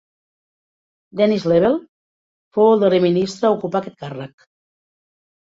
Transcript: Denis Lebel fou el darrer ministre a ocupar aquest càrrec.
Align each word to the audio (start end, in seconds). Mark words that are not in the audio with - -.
Denis 1.19 1.45
Lebel 1.51 1.77
fou 2.57 2.71
el 2.71 2.81
darrer 2.85 3.03
ministre 3.05 3.49
a 3.51 3.55
ocupar 3.59 3.83
aquest 3.83 4.03
càrrec. 4.07 4.49